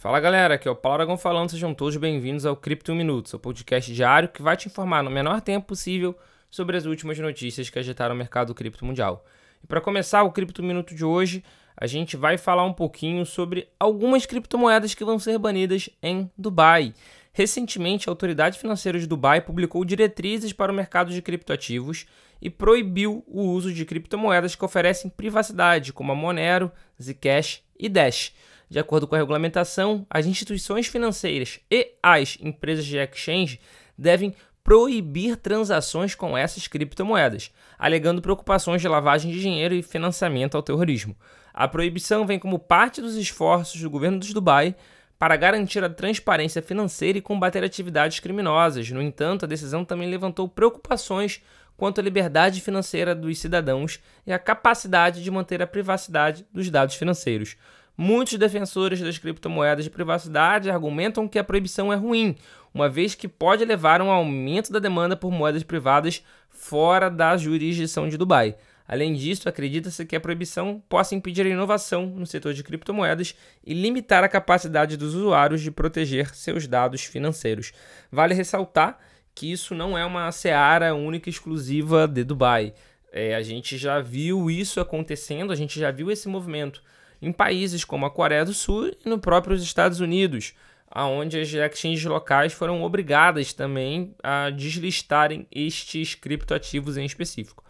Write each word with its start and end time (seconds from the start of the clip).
Fala 0.00 0.18
galera, 0.18 0.54
aqui 0.54 0.66
é 0.66 0.70
o 0.70 0.74
Paulo 0.74 0.94
Aragão 0.94 1.18
falando, 1.18 1.50
sejam 1.50 1.74
todos 1.74 1.94
bem-vindos 1.98 2.46
ao 2.46 2.56
Cripto 2.56 2.94
Minutos, 2.94 3.34
o 3.34 3.38
podcast 3.38 3.92
diário 3.92 4.30
que 4.30 4.40
vai 4.40 4.56
te 4.56 4.66
informar 4.66 5.02
no 5.02 5.10
menor 5.10 5.42
tempo 5.42 5.66
possível 5.66 6.16
sobre 6.50 6.74
as 6.74 6.86
últimas 6.86 7.18
notícias 7.18 7.68
que 7.68 7.78
agitaram 7.78 8.14
o 8.14 8.18
mercado 8.18 8.54
cripto 8.54 8.82
mundial. 8.82 9.22
E 9.62 9.66
para 9.66 9.78
começar 9.78 10.22
o 10.22 10.32
Cripto 10.32 10.62
Minuto 10.62 10.94
de 10.94 11.04
hoje, 11.04 11.44
a 11.76 11.86
gente 11.86 12.16
vai 12.16 12.38
falar 12.38 12.64
um 12.64 12.72
pouquinho 12.72 13.26
sobre 13.26 13.68
algumas 13.78 14.24
criptomoedas 14.24 14.94
que 14.94 15.04
vão 15.04 15.18
ser 15.18 15.36
banidas 15.36 15.90
em 16.02 16.30
Dubai. 16.34 16.94
Recentemente, 17.30 18.08
a 18.08 18.12
autoridade 18.12 18.58
financeira 18.58 18.98
de 18.98 19.06
Dubai 19.06 19.42
publicou 19.42 19.84
diretrizes 19.84 20.54
para 20.54 20.72
o 20.72 20.74
mercado 20.74 21.12
de 21.12 21.20
criptoativos 21.20 22.06
e 22.40 22.48
proibiu 22.48 23.22
o 23.26 23.42
uso 23.42 23.70
de 23.70 23.84
criptomoedas 23.84 24.54
que 24.54 24.64
oferecem 24.64 25.10
privacidade, 25.10 25.92
como 25.92 26.10
a 26.10 26.14
Monero, 26.14 26.72
Zcash 26.98 27.62
e 27.78 27.86
Dash. 27.86 28.32
De 28.70 28.78
acordo 28.78 29.08
com 29.08 29.16
a 29.16 29.18
regulamentação, 29.18 30.06
as 30.08 30.26
instituições 30.26 30.86
financeiras 30.86 31.58
e 31.68 31.92
as 32.00 32.38
empresas 32.40 32.86
de 32.86 32.96
exchange 32.96 33.58
devem 33.98 34.32
proibir 34.62 35.36
transações 35.36 36.14
com 36.14 36.38
essas 36.38 36.68
criptomoedas, 36.68 37.50
alegando 37.76 38.22
preocupações 38.22 38.80
de 38.80 38.86
lavagem 38.86 39.32
de 39.32 39.40
dinheiro 39.40 39.74
e 39.74 39.82
financiamento 39.82 40.56
ao 40.56 40.62
terrorismo. 40.62 41.16
A 41.52 41.66
proibição 41.66 42.24
vem 42.24 42.38
como 42.38 42.60
parte 42.60 43.00
dos 43.00 43.16
esforços 43.16 43.80
do 43.80 43.90
governo 43.90 44.20
de 44.20 44.32
Dubai 44.32 44.76
para 45.18 45.34
garantir 45.34 45.82
a 45.82 45.90
transparência 45.90 46.62
financeira 46.62 47.18
e 47.18 47.22
combater 47.22 47.64
atividades 47.64 48.20
criminosas. 48.20 48.88
No 48.90 49.02
entanto, 49.02 49.44
a 49.44 49.48
decisão 49.48 49.84
também 49.84 50.08
levantou 50.08 50.48
preocupações 50.48 51.42
quanto 51.76 52.00
à 52.00 52.04
liberdade 52.04 52.60
financeira 52.60 53.14
dos 53.14 53.38
cidadãos 53.38 53.98
e 54.26 54.32
à 54.32 54.38
capacidade 54.38 55.24
de 55.24 55.30
manter 55.30 55.60
a 55.60 55.66
privacidade 55.66 56.46
dos 56.52 56.70
dados 56.70 56.94
financeiros. 56.94 57.56
Muitos 58.02 58.38
defensores 58.38 58.98
das 58.98 59.18
criptomoedas 59.18 59.84
de 59.84 59.90
privacidade 59.90 60.70
argumentam 60.70 61.28
que 61.28 61.38
a 61.38 61.44
proibição 61.44 61.92
é 61.92 61.96
ruim, 61.96 62.34
uma 62.72 62.88
vez 62.88 63.14
que 63.14 63.28
pode 63.28 63.62
levar 63.62 64.00
a 64.00 64.04
um 64.04 64.10
aumento 64.10 64.72
da 64.72 64.78
demanda 64.78 65.14
por 65.14 65.30
moedas 65.30 65.62
privadas 65.62 66.24
fora 66.48 67.10
da 67.10 67.36
jurisdição 67.36 68.08
de 68.08 68.16
Dubai. 68.16 68.56
Além 68.88 69.12
disso, 69.12 69.50
acredita-se 69.50 70.06
que 70.06 70.16
a 70.16 70.20
proibição 70.20 70.82
possa 70.88 71.14
impedir 71.14 71.44
a 71.44 71.50
inovação 71.50 72.06
no 72.06 72.24
setor 72.24 72.54
de 72.54 72.64
criptomoedas 72.64 73.34
e 73.62 73.74
limitar 73.74 74.24
a 74.24 74.30
capacidade 74.30 74.96
dos 74.96 75.14
usuários 75.14 75.60
de 75.60 75.70
proteger 75.70 76.34
seus 76.34 76.66
dados 76.66 77.04
financeiros. 77.04 77.70
Vale 78.10 78.32
ressaltar 78.32 78.98
que 79.34 79.52
isso 79.52 79.74
não 79.74 79.98
é 79.98 80.06
uma 80.06 80.32
seara 80.32 80.94
única 80.94 81.28
e 81.28 81.32
exclusiva 81.32 82.08
de 82.08 82.24
Dubai. 82.24 82.72
É, 83.12 83.34
a 83.34 83.42
gente 83.42 83.76
já 83.76 84.00
viu 84.00 84.50
isso 84.50 84.80
acontecendo, 84.80 85.52
a 85.52 85.56
gente 85.56 85.78
já 85.78 85.90
viu 85.90 86.10
esse 86.10 86.30
movimento 86.30 86.80
em 87.20 87.32
países 87.32 87.84
como 87.84 88.06
a 88.06 88.10
Coreia 88.10 88.44
do 88.44 88.54
Sul 88.54 88.92
e 89.04 89.08
no 89.08 89.18
próprio 89.18 89.56
Estados 89.56 90.00
Unidos, 90.00 90.54
aonde 90.90 91.38
as 91.38 91.52
exchanges 91.52 92.04
locais 92.04 92.52
foram 92.52 92.82
obrigadas 92.82 93.52
também 93.52 94.14
a 94.22 94.50
deslistarem 94.50 95.46
estes 95.50 96.14
criptoativos 96.14 96.96
em 96.96 97.04
específico. 97.04 97.64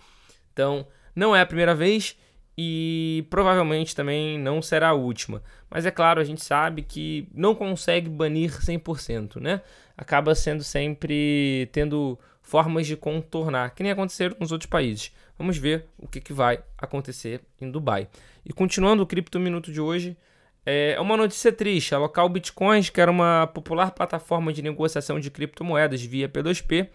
Então, 0.52 0.86
não 1.14 1.34
é 1.34 1.40
a 1.40 1.46
primeira 1.46 1.74
vez 1.74 2.16
e 2.56 3.26
provavelmente 3.30 3.94
também 3.94 4.38
não 4.38 4.60
será 4.60 4.88
a 4.88 4.94
última. 4.94 5.42
Mas 5.70 5.86
é 5.86 5.90
claro, 5.90 6.20
a 6.20 6.24
gente 6.24 6.44
sabe 6.44 6.82
que 6.82 7.28
não 7.34 7.54
consegue 7.54 8.08
banir 8.08 8.50
100%, 8.50 9.40
né? 9.40 9.62
Acaba 9.96 10.34
sendo 10.34 10.64
sempre 10.64 11.68
tendo 11.72 12.18
formas 12.42 12.86
de 12.86 12.96
contornar, 12.96 13.74
que 13.74 13.82
nem 13.82 13.92
aconteceram 13.92 14.36
nos 14.40 14.50
outros 14.52 14.68
países. 14.68 15.12
Vamos 15.40 15.56
ver 15.56 15.86
o 15.96 16.06
que, 16.06 16.20
que 16.20 16.34
vai 16.34 16.62
acontecer 16.76 17.40
em 17.58 17.70
Dubai. 17.70 18.08
E 18.44 18.52
continuando 18.52 19.02
o 19.02 19.06
Cripto 19.06 19.40
Minuto 19.40 19.72
de 19.72 19.80
hoje, 19.80 20.14
é 20.66 21.00
uma 21.00 21.16
notícia 21.16 21.50
triste. 21.50 21.94
A 21.94 21.98
Local 21.98 22.28
Bitcoins, 22.28 22.90
que 22.90 23.00
era 23.00 23.10
uma 23.10 23.46
popular 23.46 23.92
plataforma 23.92 24.52
de 24.52 24.60
negociação 24.60 25.18
de 25.18 25.30
criptomoedas 25.30 26.02
via 26.02 26.28
P2P, 26.28 26.90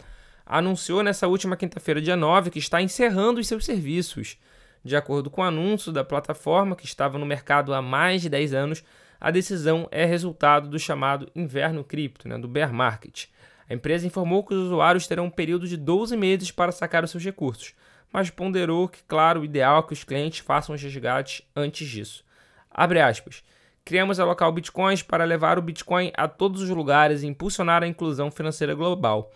anunciou 0.45 1.01
nessa 1.01 1.27
última 1.27 1.57
quinta-feira, 1.57 1.99
dia 1.99 2.15
9, 2.15 2.51
que 2.51 2.59
está 2.59 2.79
encerrando 2.79 3.39
os 3.39 3.47
seus 3.47 3.65
serviços. 3.65 4.37
De 4.83 4.95
acordo 4.95 5.31
com 5.31 5.41
o 5.41 5.45
anúncio 5.45 5.91
da 5.91 6.03
plataforma, 6.03 6.75
que 6.75 6.85
estava 6.85 7.17
no 7.17 7.25
mercado 7.25 7.73
há 7.73 7.81
mais 7.81 8.21
de 8.21 8.29
10 8.29 8.53
anos, 8.53 8.83
a 9.19 9.31
decisão 9.31 9.87
é 9.89 10.05
resultado 10.05 10.69
do 10.69 10.77
chamado 10.77 11.31
inverno 11.35 11.83
cripto, 11.83 12.29
né, 12.29 12.37
do 12.37 12.47
bear 12.47 12.71
market. 12.71 13.25
A 13.67 13.73
empresa 13.73 14.05
informou 14.05 14.43
que 14.43 14.53
os 14.53 14.67
usuários 14.67 15.07
terão 15.07 15.25
um 15.25 15.31
período 15.31 15.67
de 15.67 15.75
12 15.75 16.15
meses 16.15 16.51
para 16.51 16.71
sacar 16.71 17.03
os 17.03 17.09
seus 17.09 17.23
recursos, 17.23 17.73
mas 18.15 18.29
ponderou 18.29 18.87
que, 18.87 19.03
claro, 19.03 19.41
o 19.41 19.43
ideal 19.43 19.79
é 19.79 19.83
que 19.83 19.91
os 19.91 20.05
clientes 20.05 20.39
façam 20.39 20.73
os 20.73 20.81
resgates 20.81 21.41
antes 21.53 21.85
disso. 21.85 22.23
Abre 22.71 23.01
aspas. 23.01 23.43
Criamos 23.83 24.21
a 24.21 24.23
Local 24.23 24.53
Bitcoins 24.53 25.03
para 25.03 25.25
levar 25.25 25.59
o 25.59 25.61
Bitcoin 25.61 26.13
a 26.15 26.25
todos 26.25 26.61
os 26.61 26.69
lugares 26.69 27.23
e 27.23 27.27
impulsionar 27.27 27.83
a 27.83 27.87
inclusão 27.87 28.31
financeira 28.31 28.73
global. 28.73 29.33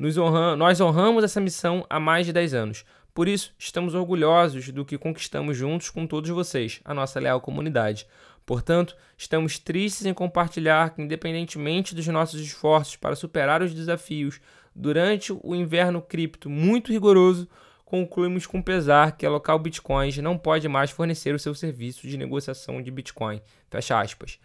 Honram, 0.00 0.56
nós 0.56 0.80
honramos 0.80 1.22
essa 1.22 1.38
missão 1.38 1.84
há 1.90 2.00
mais 2.00 2.24
de 2.24 2.32
10 2.32 2.54
anos. 2.54 2.84
Por 3.12 3.28
isso, 3.28 3.52
estamos 3.58 3.94
orgulhosos 3.94 4.70
do 4.70 4.86
que 4.86 4.96
conquistamos 4.96 5.54
juntos 5.54 5.90
com 5.90 6.06
todos 6.06 6.30
vocês, 6.30 6.80
a 6.86 6.94
nossa 6.94 7.20
leal 7.20 7.42
comunidade. 7.42 8.06
Portanto, 8.46 8.96
estamos 9.18 9.58
tristes 9.58 10.06
em 10.06 10.14
compartilhar 10.14 10.94
que, 10.94 11.02
independentemente 11.02 11.94
dos 11.94 12.06
nossos 12.06 12.40
esforços 12.40 12.96
para 12.96 13.14
superar 13.14 13.60
os 13.60 13.74
desafios 13.74 14.40
durante 14.74 15.30
o 15.30 15.54
inverno 15.54 16.00
cripto 16.00 16.48
muito 16.48 16.90
rigoroso, 16.90 17.46
concluímos 17.88 18.46
com 18.46 18.60
pesar 18.60 19.16
que 19.16 19.24
a 19.24 19.30
Local 19.30 19.58
Bitcoins 19.58 20.18
não 20.18 20.36
pode 20.36 20.68
mais 20.68 20.90
fornecer 20.90 21.34
o 21.34 21.38
seu 21.38 21.54
serviço 21.54 22.06
de 22.06 22.18
negociação 22.18 22.82
de 22.82 22.90
Bitcoin. 22.90 23.40
Fecha 23.70 23.98
aspas. 23.98 24.38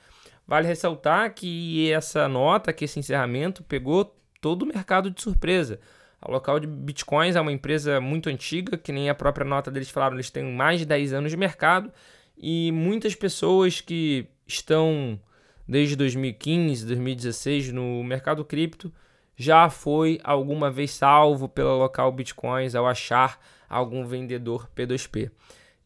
Vale 0.47 0.65
ressaltar 0.65 1.33
que 1.33 1.91
essa 1.91 2.29
nota, 2.29 2.71
que 2.71 2.85
esse 2.85 2.99
encerramento, 2.99 3.61
pegou 3.61 4.15
todo 4.39 4.63
o 4.63 4.65
mercado 4.65 5.11
de 5.11 5.21
surpresa. 5.21 5.81
A 6.21 6.31
Local 6.31 6.57
de 6.57 6.67
Bitcoins 6.67 7.35
é 7.35 7.41
uma 7.41 7.51
empresa 7.51 7.99
muito 7.99 8.29
antiga, 8.29 8.77
que 8.77 8.93
nem 8.93 9.09
a 9.09 9.15
própria 9.15 9.45
nota 9.45 9.69
deles 9.69 9.89
falaram, 9.89 10.15
eles 10.15 10.29
têm 10.29 10.45
mais 10.45 10.79
de 10.79 10.85
10 10.85 11.11
anos 11.11 11.31
de 11.31 11.35
mercado 11.35 11.91
e 12.37 12.71
muitas 12.71 13.13
pessoas 13.13 13.81
que 13.81 14.25
estão 14.47 15.19
desde 15.67 15.97
2015, 15.97 16.85
2016 16.85 17.73
no 17.73 18.01
mercado 18.05 18.45
cripto 18.45 18.89
já 19.35 19.69
foi 19.69 20.19
alguma 20.23 20.69
vez 20.69 20.91
salvo 20.91 21.49
pela 21.49 21.73
local 21.73 22.11
Bitcoins 22.11 22.75
ao 22.75 22.88
achar 22.88 23.39
algum 23.67 24.05
vendedor 24.05 24.69
P2P 24.75 25.31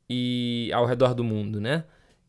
e 0.10 0.70
ao 0.74 0.86
redor 0.86 1.14
do 1.14 1.24
mundo, 1.24 1.60
né? 1.60 1.84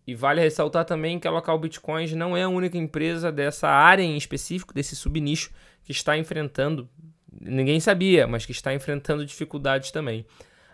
E 0.07 0.15
vale 0.15 0.41
ressaltar 0.41 0.87
também 0.87 1.19
que 1.19 1.29
a 1.29 1.31
Local 1.31 1.59
Bitcoins 1.59 2.13
não 2.15 2.35
é 2.35 2.43
a 2.43 2.49
única 2.49 2.79
empresa 2.79 3.31
dessa 3.31 3.69
área 3.69 4.03
em 4.03 4.17
específico, 4.17 4.73
desse 4.73 4.97
subnicho, 4.97 5.51
que 5.85 5.93
está 5.93 6.17
enfrentando, 6.17 6.89
ninguém 7.31 7.79
sabia, 7.79 8.27
mas 8.27 8.47
que 8.47 8.53
está 8.53 8.73
enfrentando 8.73 9.27
dificuldades 9.27 9.91
também. 9.91 10.25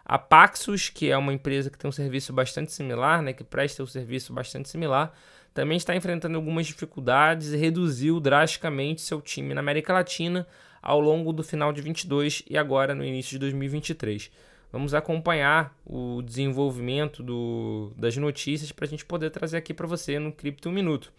A 0.05 0.19
Paxos, 0.19 0.89
que 0.89 1.11
é 1.11 1.17
uma 1.17 1.33
empresa 1.33 1.69
que 1.69 1.77
tem 1.77 1.89
um 1.89 1.93
serviço 1.93 2.33
bastante 2.33 2.73
similar, 2.73 3.23
né, 3.23 3.33
que 3.33 3.43
presta 3.43 3.83
um 3.83 3.87
serviço 3.87 4.33
bastante 4.33 4.69
similar, 4.69 5.13
também 5.55 5.77
está 5.77 5.95
enfrentando 5.95 6.37
algumas 6.37 6.67
dificuldades 6.67 7.53
e 7.53 7.57
reduziu 7.57 8.19
drasticamente 8.19 9.01
seu 9.01 9.23
time 9.23 9.55
na 9.55 9.61
América 9.61 9.93
Latina 9.93 10.47
ao 10.83 11.01
longo 11.01 11.33
do 11.33 11.45
final 11.45 11.73
de 11.73 11.81
22 11.81 12.43
e 12.51 12.59
agora 12.59 12.95
no 12.95 13.05
início 13.05 13.31
de 13.31 13.39
2023. 13.39 14.31
Vamos 14.73 14.93
acompanhar 14.93 15.73
o 15.87 16.21
desenvolvimento 16.21 17.23
do, 17.23 17.93
das 17.97 18.17
notícias 18.17 18.73
para 18.73 18.85
a 18.85 18.89
gente 18.89 19.05
poder 19.05 19.31
trazer 19.31 19.57
aqui 19.57 19.73
para 19.73 19.87
você 19.87 20.19
no 20.19 20.33
Cripto 20.33 20.73
Minuto. 20.73 21.13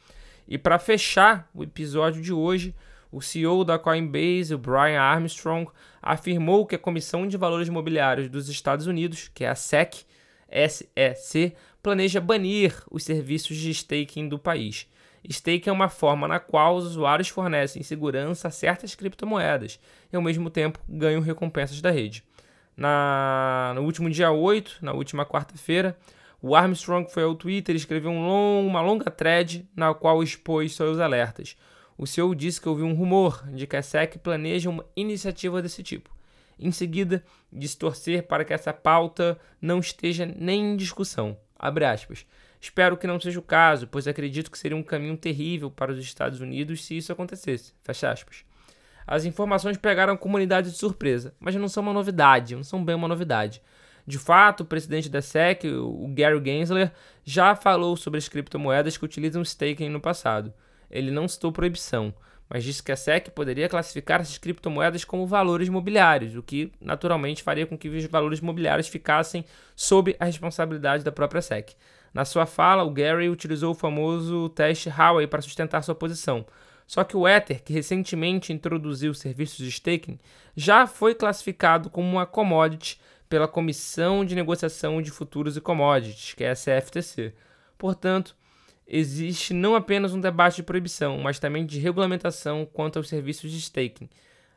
E 0.45 0.57
para 0.57 0.77
fechar 0.77 1.49
o 1.53 1.63
episódio 1.63 2.21
de 2.21 2.33
hoje, 2.33 2.75
o 3.09 3.21
CEO 3.21 3.63
da 3.63 3.79
Coinbase, 3.79 4.53
o 4.53 4.57
Brian 4.57 4.99
Armstrong, 4.99 5.71
afirmou 6.01 6.65
que 6.65 6.75
a 6.75 6.79
Comissão 6.79 7.25
de 7.25 7.37
Valores 7.37 7.69
Imobiliários 7.69 8.27
dos 8.27 8.49
Estados 8.49 8.85
Unidos, 8.85 9.31
que 9.33 9.45
é 9.45 9.49
a 9.49 9.55
SEC, 9.55 10.05
SEC, 10.67 11.55
planeja 11.85 12.19
banir 12.19 12.75
os 12.89 13.03
serviços 13.03 13.55
de 13.55 13.69
staking 13.69 14.27
do 14.27 14.39
país. 14.39 14.89
Staking 15.23 15.69
é 15.69 15.71
uma 15.71 15.87
forma 15.87 16.27
na 16.27 16.39
qual 16.39 16.75
os 16.75 16.85
usuários 16.85 17.29
fornecem 17.29 17.83
segurança 17.83 18.47
a 18.47 18.51
certas 18.51 18.95
criptomoedas 18.95 19.79
e, 20.11 20.15
ao 20.15 20.21
mesmo 20.21 20.49
tempo, 20.49 20.79
ganham 20.89 21.21
recompensas 21.21 21.81
da 21.81 21.91
rede. 21.91 22.23
Na, 22.75 23.73
no 23.75 23.83
último 23.83 24.09
dia 24.09 24.31
8, 24.31 24.79
na 24.81 24.93
última 24.93 25.27
quarta-feira, 25.27 25.95
o 26.41 26.55
Armstrong 26.55 27.07
foi 27.07 27.21
ao 27.21 27.35
Twitter 27.35 27.75
e 27.75 27.77
escreveu 27.77 28.09
um 28.09 28.25
long, 28.25 28.65
uma 28.65 28.81
longa 28.81 29.11
thread 29.11 29.69
na 29.75 29.93
qual 29.93 30.23
expôs 30.23 30.75
seus 30.75 30.99
alertas 30.99 31.55
o 31.97 32.05
CEO 32.05 32.35
disse 32.35 32.59
que 32.59 32.67
ouviu 32.67 32.85
um 32.85 32.93
rumor 32.93 33.47
de 33.53 33.65
que 33.65 33.75
a 33.75 33.81
SEC 33.81 34.17
planeja 34.17 34.69
uma 34.69 34.85
iniciativa 34.95 35.61
desse 35.61 35.81
tipo. 35.81 36.13
Em 36.59 36.71
seguida, 36.71 37.23
disse 37.51 37.77
torcer 37.77 38.23
para 38.23 38.43
que 38.43 38.53
essa 38.53 38.73
pauta 38.73 39.39
não 39.61 39.79
esteja 39.79 40.25
nem 40.25 40.73
em 40.73 40.75
discussão. 40.75 41.37
Espero 42.59 42.97
que 42.97 43.07
não 43.07 43.19
seja 43.19 43.39
o 43.39 43.43
caso, 43.43 43.87
pois 43.87 44.07
acredito 44.07 44.49
que 44.49 44.57
seria 44.57 44.75
um 44.75 44.83
caminho 44.83 45.17
terrível 45.17 45.69
para 45.69 45.91
os 45.91 45.99
Estados 45.99 46.41
Unidos 46.41 46.83
se 46.83 46.97
isso 46.97 47.11
acontecesse. 47.11 47.73
Fecha 47.83 48.09
aspas. 48.09 48.43
As 49.05 49.23
informações 49.23 49.77
pegaram 49.77 50.13
a 50.13 50.17
comunidade 50.17 50.71
de 50.71 50.77
surpresa, 50.77 51.33
mas 51.39 51.55
não 51.55 51.67
são 51.67 51.83
uma 51.83 51.93
novidade, 51.93 52.55
não 52.55 52.63
são 52.63 52.83
bem 52.83 52.95
uma 52.95 53.07
novidade. 53.07 53.61
De 54.07 54.17
fato, 54.17 54.61
o 54.61 54.65
presidente 54.65 55.09
da 55.09 55.21
SEC, 55.21 55.65
o 55.65 56.07
Gary 56.09 56.43
Gensler, 56.43 56.91
já 57.23 57.55
falou 57.55 57.95
sobre 57.95 58.17
as 58.17 58.27
criptomoedas 58.27 58.97
que 58.97 59.05
utilizam 59.05 59.41
staking 59.43 59.89
no 59.89 60.01
passado. 60.01 60.53
ele 60.89 61.11
não 61.11 61.27
citou 61.27 61.51
proibição, 61.51 62.13
mas 62.49 62.63
disse 62.63 62.83
que 62.83 62.91
a 62.91 62.95
SEC 62.95 63.29
poderia 63.31 63.67
classificar 63.67 64.21
essas 64.21 64.37
criptomoedas 64.37 65.03
como 65.03 65.25
valores 65.25 65.67
mobiliários, 65.69 66.35
o 66.35 66.43
que 66.43 66.71
naturalmente 66.79 67.43
faria 67.43 67.65
com 67.65 67.77
que 67.77 67.89
os 67.89 68.05
valores 68.05 68.39
mobiliários 68.39 68.87
ficassem 68.87 69.43
sob 69.75 70.15
a 70.19 70.25
responsabilidade 70.25 71.03
da 71.03 71.11
própria 71.11 71.41
SEC. 71.41 71.75
Na 72.13 72.23
sua 72.23 72.45
fala, 72.45 72.83
o 72.83 72.91
Gary 72.91 73.29
utilizou 73.29 73.71
o 73.71 73.75
famoso 73.75 74.47
teste 74.49 74.89
Howey 74.89 75.27
para 75.27 75.41
sustentar 75.41 75.83
sua 75.83 75.95
posição. 75.95 76.45
Só 76.87 77.03
que 77.03 77.17
o 77.17 77.27
Ether, 77.27 77.63
que 77.63 77.73
recentemente 77.73 78.53
introduziu 78.53 79.13
serviços 79.13 79.57
de 79.57 79.69
staking, 79.69 80.19
já 80.55 80.85
foi 80.85 81.15
classificado 81.15 81.89
como 81.89 82.07
uma 82.07 82.25
commodity 82.25 82.99
pela 83.27 83.47
Comissão 83.47 84.23
de 84.23 84.35
Negociação 84.35 85.01
de 85.01 85.09
Futuros 85.09 85.57
e 85.57 85.61
Commodities, 85.61 86.33
que 86.33 86.43
é 86.43 86.51
a 86.51 86.55
CFTC. 86.55 87.33
Portanto, 87.77 88.35
existe 88.87 89.53
não 89.53 89.75
apenas 89.75 90.13
um 90.13 90.19
debate 90.19 90.57
de 90.57 90.63
proibição, 90.63 91.17
mas 91.17 91.39
também 91.39 91.65
de 91.65 91.79
regulamentação 91.79 92.65
quanto 92.65 92.97
aos 92.97 93.07
serviços 93.07 93.51
de 93.51 93.57
staking. 93.57 94.09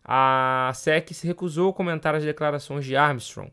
A 0.04 0.70
SEC 0.74 1.12
se 1.12 1.26
recusou 1.26 1.70
a 1.70 1.74
comentar 1.74 2.14
as 2.14 2.24
declarações 2.24 2.84
de 2.84 2.96
Armstrong. 2.96 3.50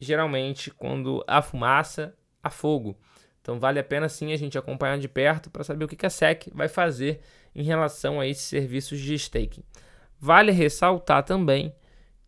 Geralmente, 0.00 0.70
quando 0.70 1.24
há 1.26 1.40
fumaça, 1.40 2.14
há 2.42 2.50
fogo. 2.50 2.96
Então, 3.40 3.60
vale 3.60 3.78
a 3.78 3.84
pena 3.84 4.08
sim 4.08 4.32
a 4.32 4.36
gente 4.36 4.58
acompanhar 4.58 4.98
de 4.98 5.08
perto 5.08 5.50
para 5.50 5.62
saber 5.62 5.84
o 5.84 5.88
que 5.88 6.04
a 6.06 6.10
SEC 6.10 6.48
vai 6.52 6.66
fazer 6.66 7.20
em 7.54 7.62
relação 7.62 8.20
a 8.20 8.26
esses 8.26 8.44
serviços 8.44 8.98
de 8.98 9.14
staking. 9.14 9.62
Vale 10.18 10.50
ressaltar 10.50 11.22
também 11.22 11.74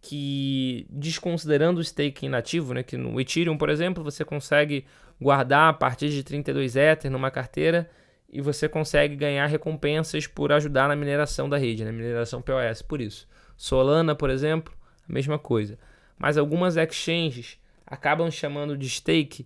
que, 0.09 0.87
desconsiderando 0.89 1.81
o 1.81 1.83
staking 1.83 2.29
nativo, 2.29 2.73
né, 2.73 2.85
que 2.85 2.97
no 2.97 3.21
Ethereum, 3.21 3.59
por 3.59 3.69
exemplo, 3.69 4.05
você 4.05 4.25
consegue 4.25 4.87
guardar 5.21 5.71
a 5.71 5.73
partir 5.73 6.11
de 6.11 6.23
32 6.23 6.77
Ether 6.77 7.11
numa 7.11 7.29
carteira 7.29 7.91
e 8.33 8.41
você 8.41 8.69
consegue 8.69 9.17
ganhar 9.17 9.47
recompensas 9.47 10.29
por 10.29 10.53
ajudar 10.53 10.89
na 10.89 10.95
mineração 10.95 11.49
da 11.49 11.57
rede, 11.57 11.85
na 11.85 11.91
mineração 11.91 12.41
POS, 12.41 12.83
por 12.83 13.01
isso. 13.01 13.27
Solana, 13.57 14.15
por 14.15 14.31
exemplo, 14.31 14.73
a 15.09 15.13
mesma 15.13 15.41
coisa. 15.41 15.77
Mas 16.17 16.39
algumas 16.39 16.77
exchanges 16.77 17.59
acabam 17.85 18.31
chamando 18.31 18.79
de 18.79 18.89
stake 18.89 19.45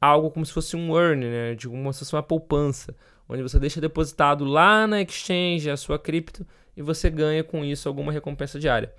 algo 0.00 0.30
como 0.30 0.46
se 0.46 0.52
fosse 0.54 0.74
um 0.74 0.96
earn, 0.96 1.22
né? 1.22 1.54
de 1.54 1.68
como 1.68 1.92
se 1.92 1.98
fosse 1.98 2.14
uma 2.14 2.22
poupança, 2.22 2.96
onde 3.28 3.42
você 3.42 3.58
deixa 3.58 3.78
depositado 3.78 4.44
lá 4.46 4.86
na 4.86 5.02
exchange 5.02 5.68
a 5.68 5.76
sua 5.76 5.98
cripto 5.98 6.46
e 6.74 6.80
você 6.80 7.10
ganha 7.10 7.44
com 7.44 7.62
isso 7.62 7.88
alguma 7.88 8.10
recompensa 8.10 8.58
diária, 8.58 8.90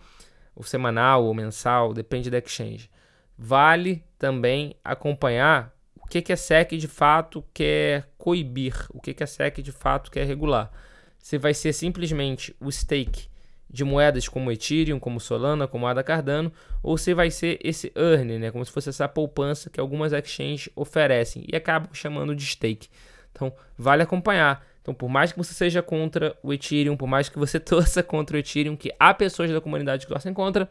ou 0.59 0.63
semanal 0.65 1.23
ou 1.23 1.33
mensal, 1.33 1.93
depende 1.93 2.29
da 2.29 2.37
exchange. 2.37 2.91
Vale 3.37 4.03
também 4.17 4.75
acompanhar 4.83 5.73
o 5.95 6.05
que, 6.05 6.21
que 6.21 6.33
a 6.33 6.37
SEC 6.37 6.75
de 6.77 6.87
fato 6.87 7.41
quer 7.53 8.09
coibir, 8.17 8.75
o 8.89 8.99
que, 8.99 9.13
que 9.13 9.23
a 9.23 9.27
SEC 9.27 9.61
de 9.61 9.71
fato 9.71 10.11
quer 10.11 10.27
regular. 10.27 10.69
Se 11.17 11.37
vai 11.37 11.53
ser 11.53 11.71
simplesmente 11.71 12.53
o 12.59 12.69
stake 12.69 13.29
de 13.69 13.85
moedas 13.85 14.27
como 14.27 14.51
Ethereum, 14.51 14.99
como 14.99 15.17
Solana, 15.17 15.65
como 15.65 15.87
ADA 15.87 16.03
Cardano, 16.03 16.51
ou 16.83 16.97
se 16.97 17.13
vai 17.13 17.31
ser 17.31 17.57
esse 17.63 17.89
earn, 17.95 18.37
né, 18.37 18.51
como 18.51 18.65
se 18.65 18.71
fosse 18.71 18.89
essa 18.89 19.07
poupança 19.07 19.69
que 19.69 19.79
algumas 19.79 20.11
exchanges 20.11 20.69
oferecem 20.75 21.45
e 21.47 21.55
acabam 21.55 21.93
chamando 21.93 22.35
de 22.35 22.45
stake. 22.45 22.89
Então, 23.31 23.53
vale 23.77 24.03
acompanhar. 24.03 24.65
Então, 24.89 24.93
por 24.95 25.07
mais 25.07 25.31
que 25.31 25.37
você 25.37 25.53
seja 25.53 25.83
contra 25.83 26.35
o 26.41 26.51
Ethereum, 26.51 26.97
por 26.97 27.07
mais 27.07 27.29
que 27.29 27.37
você 27.37 27.59
torça 27.61 28.01
contra 28.01 28.35
o 28.35 28.39
Ethereum, 28.39 28.75
que 28.75 28.91
há 28.99 29.13
pessoas 29.13 29.51
da 29.51 29.61
comunidade 29.61 30.07
que 30.07 30.11
torcem 30.11 30.33
contra, 30.33 30.67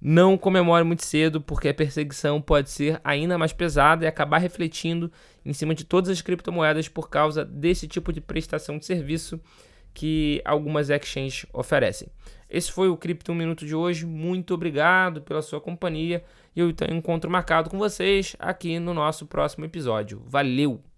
não 0.00 0.38
comemore 0.38 0.84
muito 0.84 1.04
cedo, 1.04 1.40
porque 1.40 1.68
a 1.68 1.74
perseguição 1.74 2.40
pode 2.40 2.70
ser 2.70 3.00
ainda 3.02 3.36
mais 3.36 3.52
pesada 3.52 4.04
e 4.04 4.06
acabar 4.06 4.38
refletindo 4.38 5.10
em 5.44 5.52
cima 5.52 5.74
de 5.74 5.82
todas 5.82 6.10
as 6.10 6.22
criptomoedas 6.22 6.86
por 6.86 7.10
causa 7.10 7.44
desse 7.44 7.88
tipo 7.88 8.12
de 8.12 8.20
prestação 8.20 8.78
de 8.78 8.86
serviço 8.86 9.40
que 9.92 10.40
algumas 10.44 10.90
exchanges 10.90 11.44
oferecem. 11.52 12.06
Esse 12.48 12.70
foi 12.70 12.88
o 12.88 12.96
Cripto 12.96 13.32
1 13.32 13.34
Minuto 13.34 13.66
de 13.66 13.74
hoje. 13.74 14.06
Muito 14.06 14.54
obrigado 14.54 15.22
pela 15.22 15.42
sua 15.42 15.60
companhia 15.60 16.22
e 16.54 16.60
eu 16.60 16.70
então 16.70 16.86
encontro 16.88 17.28
marcado 17.28 17.68
com 17.68 17.78
vocês 17.78 18.36
aqui 18.38 18.78
no 18.78 18.94
nosso 18.94 19.26
próximo 19.26 19.64
episódio. 19.64 20.22
Valeu! 20.24 20.93